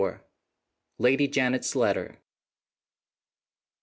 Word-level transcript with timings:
LADY 0.97 1.27
JANET'S 1.27 1.75
LETTER. 1.75 2.17